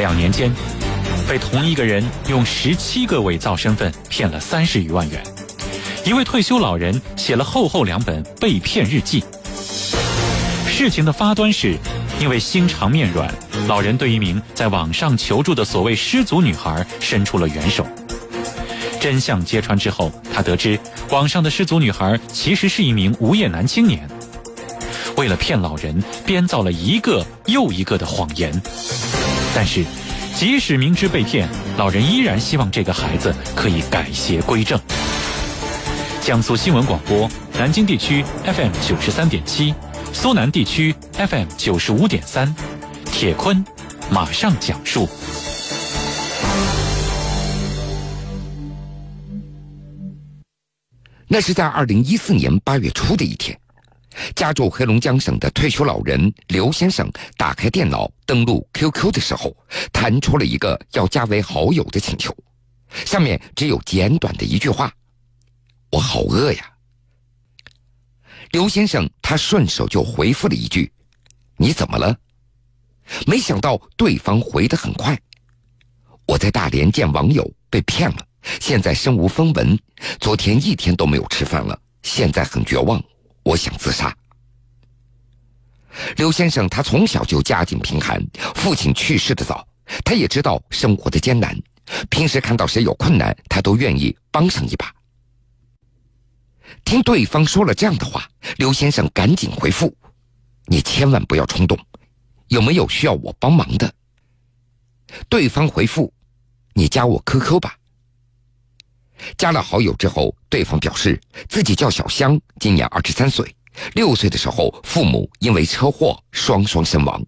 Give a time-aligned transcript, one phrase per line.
[0.00, 0.50] 两年间，
[1.28, 5.22] 被同一个人用十七个伪造身份骗了三十余万元。
[6.06, 9.22] 一位退休老人写了厚厚两本被骗日记。
[10.66, 11.76] 事情的发端是，
[12.18, 13.30] 因为心肠面软，
[13.68, 17.86] 老人对一名在网上求助的所谓失足女孩伸出了援手。
[18.98, 20.80] 真相揭穿之后，他得知
[21.10, 24.08] 网上的失足女孩其实是一名无业男青年。
[25.18, 28.50] 为了骗老人，编造了一个又一个的谎言。
[29.54, 29.84] 但是，
[30.34, 34.80] 即使明知被骗，老人依然希望这个孩子可以改邪归正。
[36.22, 39.74] 江苏新闻广播，南京地区 FM 九十三点七，
[40.12, 42.54] 苏南地区 FM 九十五点三。
[43.06, 43.62] 铁坤
[44.10, 45.06] 马上讲述。
[51.28, 53.59] 那是在二零一四年八月初的一天。
[54.34, 59.56] 家住黑龙江省的退休老人刘先生打开电脑登录 QQ 的时候，
[59.92, 62.34] 弹出了一个要加为好友的请求，
[63.06, 64.92] 上面只有简短的一句话
[65.90, 66.70] ：“我好饿呀。”
[68.52, 70.92] 刘先生他顺手就回复了一句
[71.56, 72.16] ：“你怎么了？”
[73.26, 75.18] 没想到对方回得很快
[76.26, 78.26] ：“我在大连见网友被骗了，
[78.60, 79.78] 现在身无分文，
[80.20, 83.02] 昨天一天都没有吃饭了，现在很绝望。”
[83.42, 84.14] 我想自杀。
[86.16, 88.24] 刘先生他从小就家境贫寒，
[88.54, 89.66] 父亲去世的早，
[90.04, 91.56] 他也知道生活的艰难，
[92.08, 94.92] 平时看到谁有困难，他都愿意帮上一把。
[96.84, 99.94] 听对方说了这样的话，刘先生赶紧回复
[100.66, 101.76] ：“你千万不要冲动，
[102.48, 103.92] 有没有需要我帮忙的？”
[105.28, 106.12] 对方回复
[106.74, 107.76] ：“你加我 QQ 吧。”
[109.36, 113.54] 加了好友之后，对方表示自己叫小香，今年二十三岁。
[113.94, 117.22] 六岁的时候，父母因为车祸双双身亡，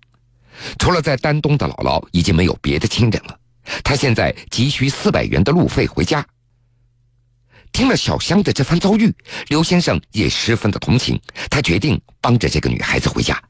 [0.78, 3.39] 除了在丹东的姥姥，已经没有别的亲人了。
[3.84, 6.25] 他现在急需四百元的路费回家。
[7.72, 9.15] 听了小香的这番遭遇，
[9.49, 11.19] 刘先生也十分的同情，
[11.49, 13.43] 他决定帮着这个女孩子回家。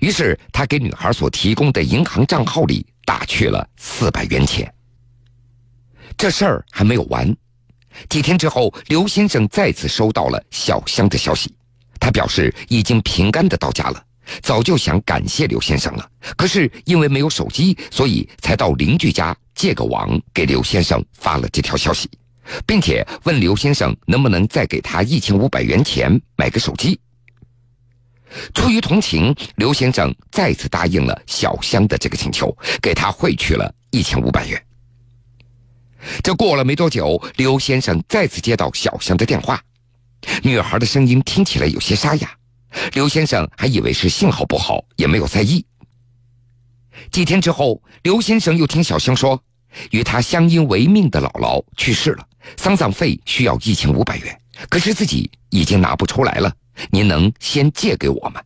[0.00, 4.72] 于是他给女孩所提供的银行账号里打去了四百元钱。
[6.18, 7.34] 这事儿还没有完。
[8.08, 11.54] 几天之后，刘先生再次收到了小香的消息，
[12.02, 14.04] 他表示已经平安的到家了，
[14.42, 22.10] 早就想感谢刘先生了，可是因为没有手机，所以才到邻居家借个网给刘先生发了这条消息，
[22.66, 26.98] 并且问刘先生能不能再给他一千五百元钱买个手机。
[28.52, 34.60] 出于同情，刘先生再次答应了小香的这个请求，给他汇去了一千五百元。
[36.20, 39.62] 这过了没多久，刘先生再次接到小香的电话，
[40.42, 42.30] 女孩的声音听起来有些沙哑。
[42.94, 45.64] 刘先生还以为是信号不好，也没有在意。
[47.10, 49.42] 几天之后，刘先生又听小香说，
[49.90, 56.50] 与他相依为命的姥姥去世了，丧葬费需要一千五百元，可是自己已经拿不出来了，
[56.90, 58.40] 您能先借给我吗？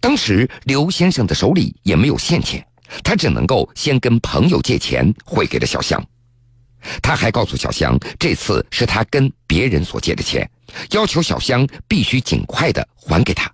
[0.00, 2.66] 当时刘先生的手里也没有现钱，
[3.02, 6.02] 他只能够先跟朋友借钱汇给了小香。
[7.02, 10.48] 他还告诉小香，这次是他跟别人所借的钱，
[10.90, 13.50] 要求小香必须尽快的还给他。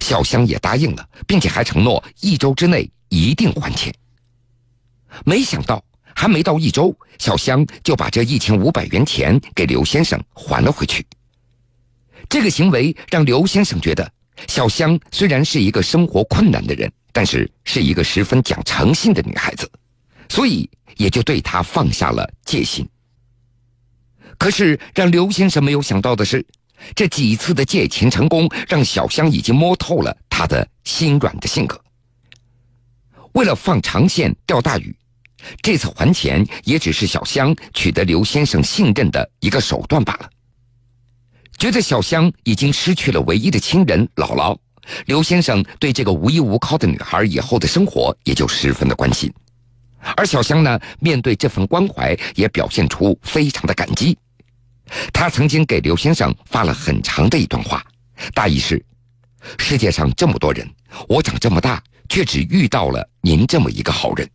[0.00, 3.94] 小香也答应了，并且还承诺一周之内一定还钱。
[5.24, 11.06] 没想到还没到一周，小香就把这一千五百元钱给刘先生还了回去。
[12.28, 14.10] 这个行为让刘先生觉得，
[14.48, 19.70] 小香虽然是一个生活困难的人，但是是一个十分讲诚信的女孩子，
[20.28, 20.70] 所以。
[20.96, 22.88] 也就对他放下了戒心。
[24.38, 26.46] 可是让刘先生没有想到的是，
[26.94, 31.82] 这几次的借钱成功，让小香已经摸透了他的心软的性格。
[33.32, 34.96] 为了放长线钓大鱼，
[35.60, 40.30] 这次还钱也只是小香取得刘先生信任的一个手段罢了。
[41.58, 44.56] 觉得小香已经失去了唯一的亲人姥姥，
[45.06, 49.28] 刘先生对这个无依无靠的女孩以后的生活也就十分的关心。
[50.16, 54.16] 而小香呢，面对这份关怀，也表现出非常的感激。
[55.12, 57.84] 他曾经给刘先生发了很长的一段话，
[58.34, 58.84] 大意是：
[59.58, 60.68] 世界上这么多人，
[61.08, 64.28] 我长这么大却只遇到了您这么一个好人。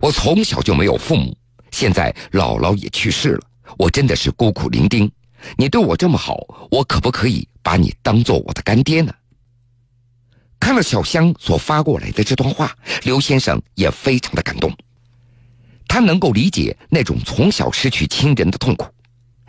[0.00, 1.36] 我从小就没有父母，
[1.70, 3.40] 现在姥姥也去世了，
[3.78, 5.10] 我真的是孤苦伶仃。
[5.56, 6.36] 你对我这么好，
[6.70, 9.12] 我可不可以把你当做我的干爹呢？
[10.60, 12.70] 看了小香所发过来的这段话，
[13.04, 14.70] 刘先生也非常的感动。
[15.90, 18.86] 他能够理解那种从小失去亲人的痛苦，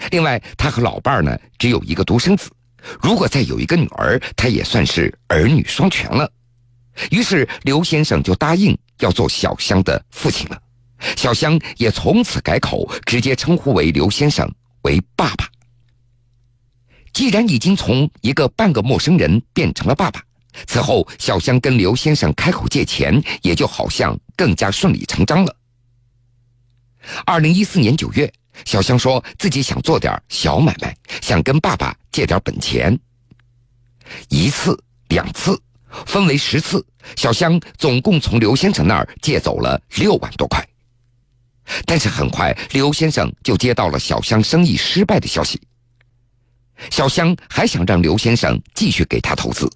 [0.09, 2.49] 另外，他和老伴儿呢只有一个独生子，
[2.99, 6.27] 如果再有一个女儿，他也算是儿女双全了。
[7.11, 10.59] 于是刘先生就答应要做小香的父亲了。
[11.15, 14.51] 小香也从此改口，直接称呼为刘先生
[14.81, 15.47] 为爸爸。
[17.13, 20.19] 既然已经从一个半个陌生人变成了爸爸，
[20.65, 25.55] 此后小香跟刘先生开口借钱，也就好像更加顺理成章了。
[27.25, 28.31] 二零一四年九月，
[28.65, 32.98] 小香说自己想做点小买卖，想跟爸爸借点本钱。
[34.30, 34.77] 一次、
[35.07, 35.59] 两次，
[36.06, 40.65] 分为十次，小香总共从刘先生那儿借走了六万多块。
[41.86, 45.62] 但是很快，刘先生就接到了小香生意失败的消息。
[46.89, 49.69] 小香还想让刘先生继续给他投资，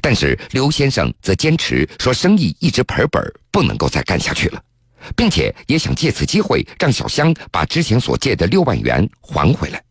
[0.00, 3.20] 但是刘先生则坚持说生意一直赔本，
[3.50, 4.62] 不能够再干下去了，
[5.16, 9.82] 并且也想借此机会让小香把之前所借的六万元还回来。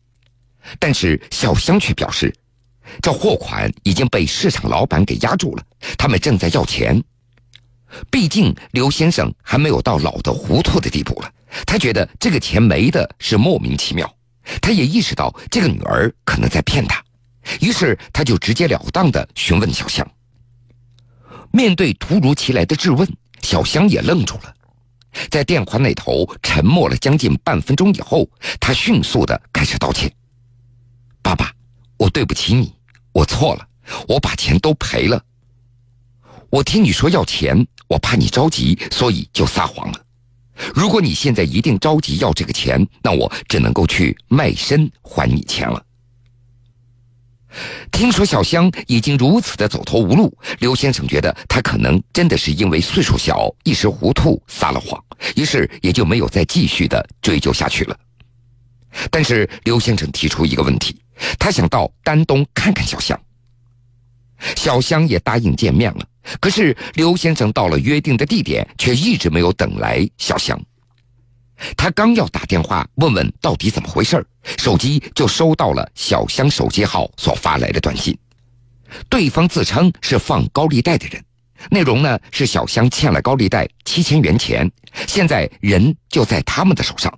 [0.78, 2.34] 但是小香却表示，
[3.02, 5.62] 这货款已经被市场老板给压住了，
[5.96, 7.02] 他们正在要钱。
[8.10, 11.30] 毕竟刘先生还没有到老的糊涂的地步了，
[11.66, 14.12] 他觉得这个钱没的是莫名其妙。
[14.60, 17.02] 他也意识到这个女儿可能在骗他，
[17.60, 20.06] 于是他就直截了当的询问小香。
[21.50, 23.08] 面对突如其来的质问，
[23.42, 24.54] 小香也愣住了，
[25.30, 28.28] 在电话那头沉默了将近半分钟以后，
[28.60, 30.12] 他迅速的开始道歉
[31.22, 31.52] ：“爸爸，
[31.96, 32.72] 我对不起你，
[33.12, 33.66] 我错了，
[34.08, 35.22] 我把钱都赔了。
[36.50, 40.00] 我听你说要钱，我怕你着急，所以就撒谎了。”
[40.72, 45.84] 如果你现在一定着急要这个钱，那我只能够去卖身还你钱了。
[47.92, 55.02] 听说小香已经如此的走投无路，刘先生觉得他可能真的是因为岁数小一时糊涂撒了谎，
[55.36, 57.96] 于是也就没有再继续的追究下去了。
[59.10, 61.00] 但是刘先生提出一个问题，
[61.38, 63.18] 他想到丹东看看小香。
[64.56, 66.06] 小香也答应见面了。
[66.40, 70.60] 可是刘先生到了约定的地点，却一直没有等来小香。
[71.76, 74.24] 他刚要打电话问问到底怎么回事
[74.58, 78.16] 手机就收到了小香手机号所发来的短信。
[79.08, 81.24] 对方自称是放高利贷的人，
[81.70, 84.70] 内容呢是小香欠了高利贷七千元钱，
[85.06, 87.12] 现在人就在他们的手上，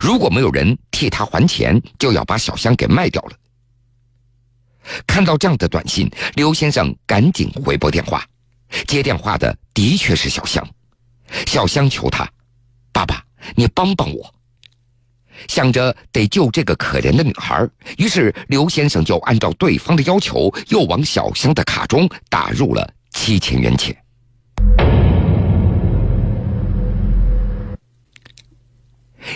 [0.00, 3.32] 如果没有人替他还钱，就要把小香给卖掉了。
[5.06, 8.24] 看到这样的短信，刘先生赶紧回拨电话。
[8.86, 10.66] 接电话的的确是小香，
[11.46, 12.28] 小香求他
[12.92, 14.34] ：“爸爸，你帮帮我。”
[15.48, 23.94] 想着得救这个可怜的女孩，于是刘先生就按照对方的要求，又往小香的卡中打入了七千元钱。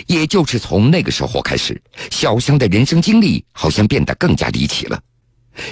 [0.07, 1.79] 也就是从那个时候开始，
[2.09, 4.99] 小香的人生经历好像变得更加离奇了。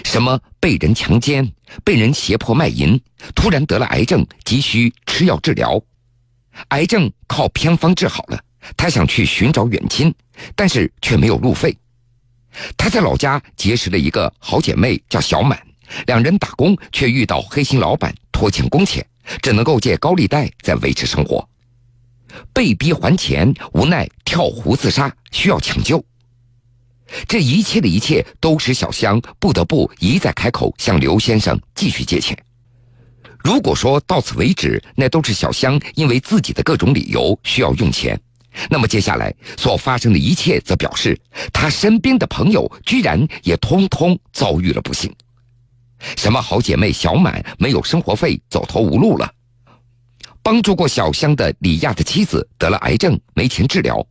[0.03, 1.49] 什么被人强奸、
[1.83, 2.99] 被人胁迫卖淫，
[3.33, 5.81] 突然得了癌症，急需吃药治疗，
[6.69, 8.39] 癌症靠偏方治好了。
[8.75, 10.13] 他想去寻找远亲，
[10.55, 11.75] 但是却没有路费。
[12.77, 15.59] 他在老家结识了一个好姐妹，叫小满，
[16.07, 19.05] 两人打工却遇到黑心老板拖欠工钱，
[19.41, 21.47] 只能够借高利贷在维持生活，
[22.53, 26.03] 被逼还钱，无奈跳湖自杀，需要抢救。
[27.27, 32.37] 这一切的一切都使小香不得不一再开口向刘先生继续借钱。
[33.43, 38.19] 如果说到此为止，那都是小香因为自己的各种理由需要用钱，
[38.69, 41.19] 那么接下来所发生的一切，则表示
[41.53, 45.13] 她身边的朋友居然也通通遭遇了不幸。
[46.17, 49.27] 什么好姐妹小满没有生活费，走投无路了；
[50.41, 54.05] 帮助过小香的李亚的妻子得了癌症，没钱治疗。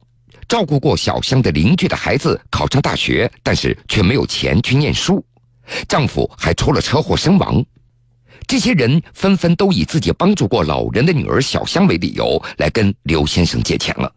[0.49, 5.23] 照顾过小香的邻居的孩子考上大学，但是却没有钱去念书，
[5.87, 7.63] 丈夫还出了车祸身亡。
[8.49, 14.11] 这些人纷纷都以自己帮助过老人的女儿小香为理由来跟刘先生借钱了。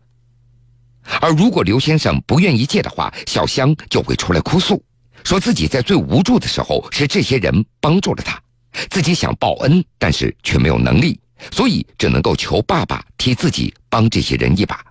[1.20, 4.82] 而如果刘先生不愿意借的话，小香就会出来哭诉，
[5.26, 8.42] 说自己在最无助的时候是这些人帮助了她，
[8.90, 11.20] 自己想报恩，但是却没有能力，
[11.52, 14.82] 所以只能够求爸爸替自己帮这些人一把。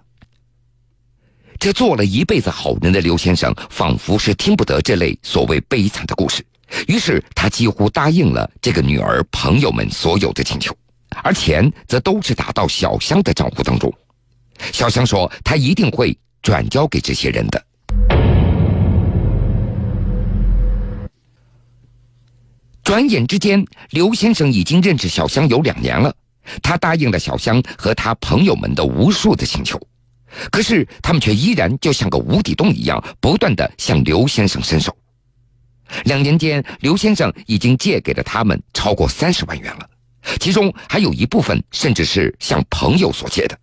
[1.59, 6.45] 这做了一辈子好人的刘先生，仿佛是听不得这类所谓悲惨的故事，
[6.87, 10.77] 于是他几乎答应了这个女儿朋友们所有的请求，
[11.23, 13.93] 而钱则都是打到小香的账户当中。
[14.73, 17.65] 小香说：“她一定会转交给这些人的。”
[22.85, 26.15] 转眼之间，刘先生已经认识小香有两年了，
[26.62, 29.81] 他答应了小香和他朋友们的无数的请求。
[30.50, 34.97] 可是他们却依然就像个无底洞一样，不断的向刘先生伸手。
[36.05, 39.89] 两年间，刘先生已经借给了他们超过三十万元了。
[40.39, 43.59] 其中还有一部分甚至是向朋友所借的。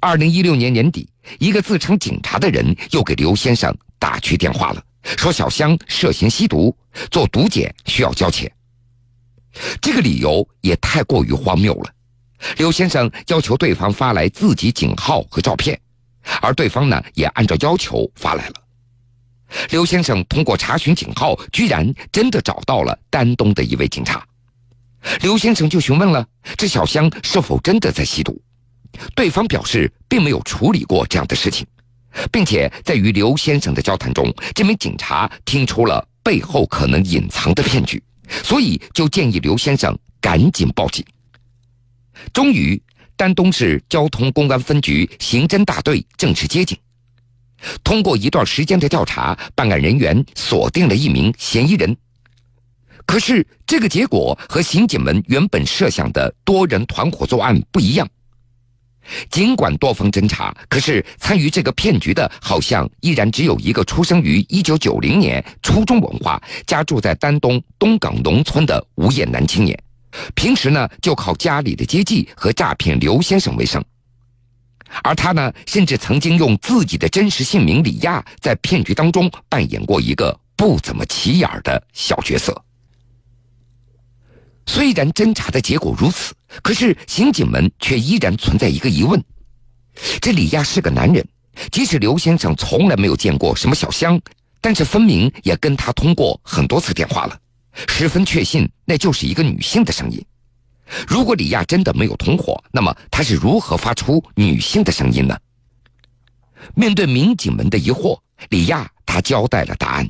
[0.00, 4.82] 二零一六年年底，一个自称警察的人又给刘先生打去电话了，
[5.16, 6.76] 说小香涉嫌吸毒，
[7.10, 8.50] 做毒检需要交钱。
[9.80, 11.90] 这个理由也太过于荒谬了。
[12.58, 15.80] 刘先生要求对方发来自己警号和照片，
[16.42, 18.54] 而对方呢也按照要求发来了。
[19.70, 24.26] 刘先生通过查询警号，居然真的找到了丹东的一位警察。
[25.20, 26.26] 刘先生就询问了
[26.56, 28.40] 这小香是否真的在吸毒。
[29.14, 31.66] 对方表示并没有处理过这样的事情，
[32.32, 38.02] 并且在与刘先生的交谈中，这名警察听出了背后可能隐藏的骗局，
[38.42, 41.04] 所以就建议刘先生赶紧报警。
[42.32, 42.82] 终于，
[43.16, 46.76] 丹东市交通公安分局刑侦大队正式接警。
[47.82, 51.96] 通过一段时间的调查，办案人员锁定了一名嫌疑人。
[53.06, 58.08] 可是，这个结果和刑警们原本设想的多人团伙作案不一样。
[59.30, 69.80] 尽管多方侦查，可是参与这个骗局的，好像依然只有一个出生于一九九零年、初中文化、家住在丹东东港农村的无业男青年。
[70.34, 73.80] 平时呢，就靠家里的接济和诈骗刘先生为生。
[75.02, 82.64] 而他呢，甚至曾经用自己的真实姓名李亚，在骗局当中扮演过一个不怎么起眼的小角色。
[84.66, 89.22] 虽然侦查的结果如此，可是刑警们却依然存在一个疑问：
[90.20, 91.26] 这李亚是个男人，
[91.70, 94.20] 即使刘先生从来没有见过什么小香，
[94.60, 97.38] 但是分明也跟他通过很多次电话了，
[97.86, 100.24] 十分确信那就是一个女性的声音。
[101.06, 105.36] 如果李亚真的没有同伙，那么他是如何发出女性的声音呢？
[106.74, 108.18] 面对民警们的疑惑，
[108.50, 110.08] 李亚他交代了答案。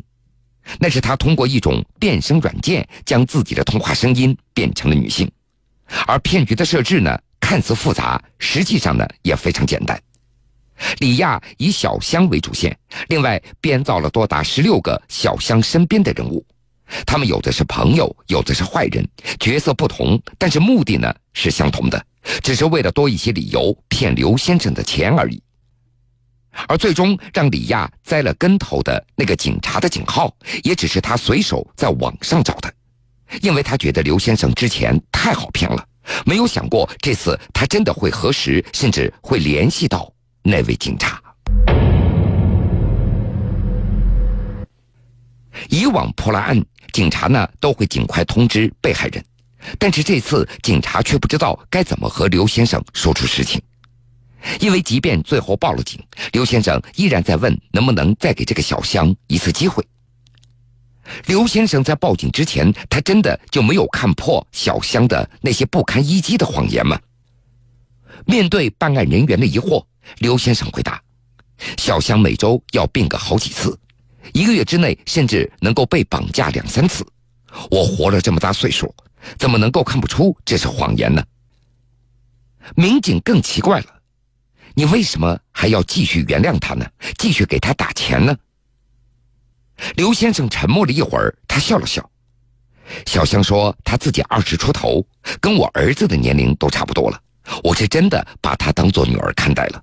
[0.81, 5.31] 那是他通过一种变声软件将自己的通话声音变成了女性，
[6.07, 10.01] 而骗局的设置呢，看似复杂，实际上呢也非常简单。
[10.99, 12.77] 李亚以小香为主线，
[13.09, 16.45] 另外编造了多达十六个小香身边的人物，
[17.05, 19.07] 他们有的是朋友，有的是坏人，
[19.39, 22.05] 角色不同，但是目的呢是相同的，
[22.43, 25.43] 只是为了多一些理由骗刘先生的钱而已。
[26.69, 32.73] 而最终让李亚栽了跟头的那个警察的警号，也只是他随手在网上找的，
[33.43, 35.85] 因为他觉得刘先生之前太好骗了，
[36.25, 40.11] 没有想过这次他真的会核实，甚至会联系到
[40.43, 41.21] 那位警察。
[45.69, 49.25] 以往破了案，警察呢都会尽快通知被害人，
[49.79, 53.61] 但是这次警察却不知道该怎么和刘先生说出实情。
[54.61, 56.01] 因为即便最后报了警，
[56.33, 59.85] 刘先生依然在问能不能再给这个小香一次机会。
[61.27, 67.01] 刘先生在报警之前，他真的就没有看破小香的那些不堪一击的谎言吗？
[68.25, 69.85] 面对办案人员的疑惑，
[70.19, 71.01] 刘先生回答
[71.79, 73.79] ：“小香每周要病个好几次，
[74.33, 77.07] 一个月之内甚至能够被绑架两三次。
[77.71, 78.95] 我活了这么大岁数，
[79.39, 81.23] 怎么能够看不出这是谎言呢？”
[82.75, 83.87] 民警更奇怪了。
[84.75, 86.85] 你为什么还要继续原谅他呢？
[87.17, 88.37] 继续给他打钱呢？
[89.95, 92.11] 刘先生沉默了一会儿，他笑了笑。
[93.07, 95.07] 小香说：“他自己二十出头，
[95.41, 97.19] 跟我儿子的年龄都差不多了。
[97.63, 99.83] 我是真的把他当做女儿看待了。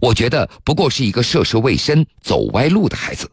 [0.00, 3.30] 我觉得不过是一个涉世未深、走歪路的孩子。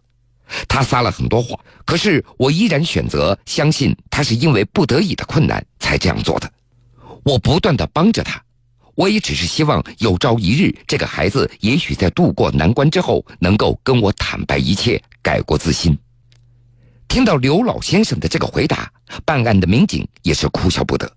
[0.68, 6.52] 他撒了很多谎，可是我依然选择相信他是因为不得已的困难才这样做的。
[7.24, 8.42] 我不断的帮着他。”
[8.96, 15.98] 我也只是希望有朝一日，这个孩子也许在度过难关之后，能够跟我坦白一切，改过自新。
[17.08, 18.92] 听到刘老先生的这个回答，
[19.26, 21.12] 办案的民警也是哭笑不得。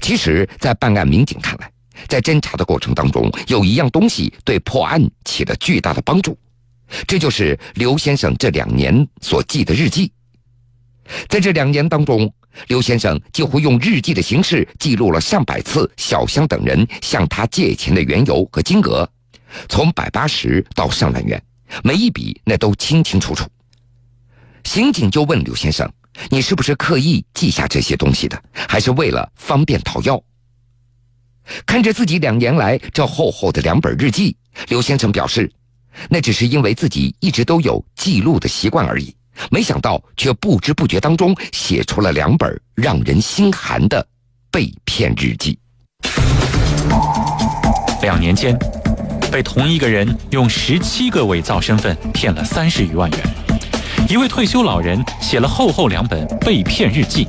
[0.00, 1.70] 其实，在办案民警看来，
[2.08, 6.36] 在侦查的过程当中，有一样东西对破案起了巨大的帮助，
[7.06, 10.12] 这就是刘先生这两年所记的日记。
[11.28, 12.32] 在这两年当中。
[12.68, 19.06] 刘先生几乎用日记的形式记录了上百次小香等人向他借钱的缘由和金额，
[19.68, 21.38] 从百八十到上万元，
[21.84, 23.46] 每一笔那都清清楚楚。
[24.64, 25.86] 刑警就问刘先生
[26.32, 30.18] ：“你是不是刻意记下这些东西的，还是为了方便讨要？”
[31.66, 34.34] 看着自己两年来这厚厚的两本日记，
[34.68, 35.52] 刘先生表示
[36.08, 39.14] ：“那只是因为自己一直都有记录的习惯而已。”
[39.50, 44.06] 没想到，却不知不觉当中写出了两本让人心寒的
[44.50, 45.58] 被骗日记。
[48.00, 48.58] 两年间，
[49.30, 53.20] 被同一个人用十七个伪造身份骗了三十余万元。
[54.08, 57.28] 一位退休老人写了厚厚两本被骗日记，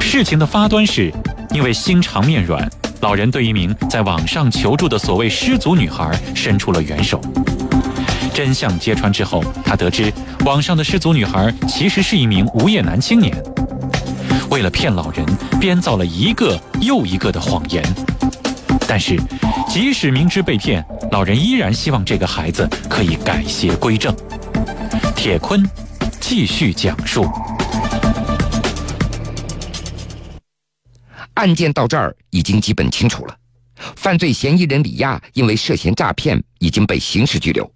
[0.00, 1.12] 事情的发端是，
[1.50, 2.68] 因为心肠面软，
[3.06, 7.20] 老人对一名在网上求助的所谓失足女孩伸出了援手。
[8.34, 10.12] 真相揭穿之后，他得知
[10.44, 13.32] 网上的失足女孩其实是一名无业男青年，
[14.50, 15.24] 为了骗老人，
[15.60, 17.80] 编造了一个又一个的谎言。
[18.88, 19.16] 但是，
[19.68, 24.12] 即使明知被骗，老人依然希望这个孩子可以改邪归正。
[25.14, 25.64] 铁坤
[26.18, 27.24] 继续讲述。
[31.46, 33.38] 案件到这儿已经基本清楚了，
[33.94, 37.72] 犯罪嫌疑人李亚因为涉嫌诈骗已经被刑事拘留。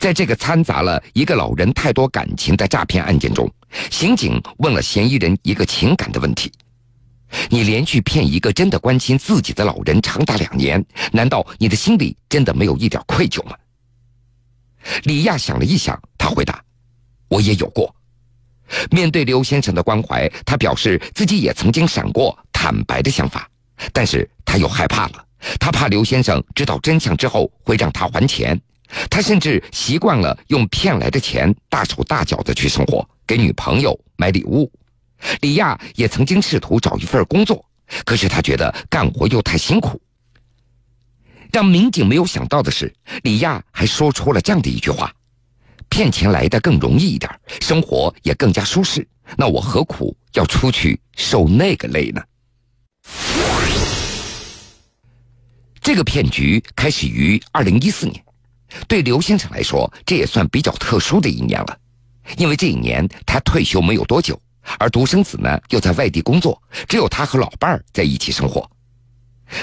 [0.00, 3.48] 在这个掺杂了一个老人太多感情的诈骗案件中，
[3.88, 6.50] 刑警问了嫌疑人一个情感的问题
[7.50, 13.54] ：“你连续骗一个真的关心自己的老人长达两年，难道你的心里真的没有一点愧疚吗？”
[15.04, 16.60] 李亚想了一想，他回答
[17.30, 17.94] ：“我也有过。”
[18.90, 23.50] 面对刘先生的关怀，他表示自己也曾经闪过坦白的想法，
[23.92, 25.24] 但是他又害怕了，
[25.58, 28.56] 他怕刘先生知道真相之后会让他还钱。
[29.10, 34.70] 他甚至习惯了用骗来的钱大手大脚的去生活，给女朋友买礼物。
[35.40, 37.64] 李亚也曾经试图找一份工作，
[38.04, 40.00] 可是他觉得干活又太辛苦。
[41.50, 45.12] 让民警没有想到的是，李亚还说出了这样的一句话
[45.90, 47.28] ：“骗钱来的更容易一点，
[47.60, 49.04] 生活也更加舒适，
[49.36, 52.22] 那我何苦要出去受那个累呢？”
[55.92, 58.24] 这个骗局开始于二零一四年。
[58.88, 61.78] 对刘先生来说，这也算比较特殊的一年了，
[62.38, 64.40] 因为这一年他退休没有多久，
[64.78, 66.58] 而独生子呢又在外地工作，
[66.88, 68.66] 只有他和老伴儿在一起生活。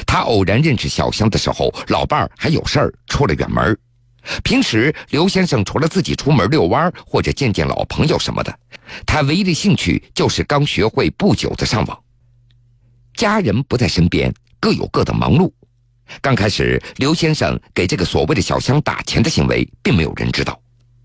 [0.05, 3.75] 他偶然认识小香的时候，老伴儿还有事儿出了远门。
[4.43, 8.55] 平时刘先生除了自己出门遛弯或者见见老朋友什么的，
[9.03, 11.99] 他唯一的兴趣就是刚学会不久的上网。
[13.15, 15.51] 家人不在身边，各有各的忙碌。
[16.21, 20.59] 刚开始，刘先生给这个所谓的小香打钱的行为，并没有人知道。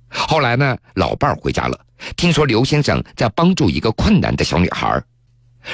[0.08, 1.78] 后来呢，老伴儿回家了，
[2.16, 5.02] 听说刘先生在帮助一个困难的小女孩，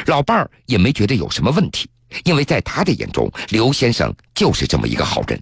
[0.07, 1.89] 老伴儿也没觉得有什么问题，
[2.25, 5.41] 因为在他的眼中，刘先生就是这么一个好人。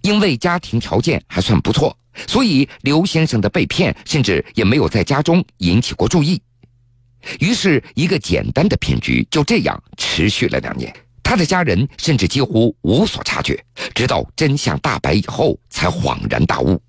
[0.00, 6.40] 因为家庭条件还算不错，所以刘先生的被骗，甚至也没有在家中引起过注意。
[7.40, 10.92] 于是，一个简单的骗局就这样持续了两年。
[11.22, 13.62] 他的家人甚至几乎无所察觉，
[13.94, 16.80] 直到真相大白以后才恍然大悟。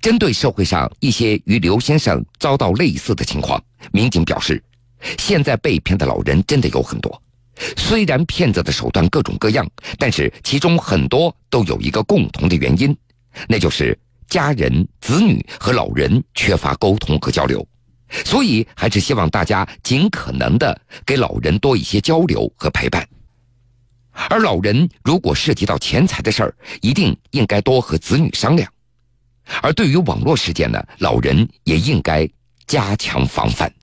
[0.00, 4.62] 针对社会上一些与刘先生遭到类似的情况，民警表示，
[5.18, 7.20] 现在被骗的老人真的有很多。
[7.76, 9.68] 虽然骗子的手段各种各样，
[9.98, 12.96] 但是其中很多都有一个共同的原因，
[13.48, 17.66] 那就是家人、子女和老人缺乏沟通和交流。
[18.24, 23.06] 所以，还是希望大家尽可能的给老人多一些交流和陪伴。
[24.30, 28.70] 而老人如果涉及到钱财的事儿，一定应该多和子女商量。
[29.62, 32.28] 而对于网络事件呢，老人也应该
[32.66, 33.72] 加强防范。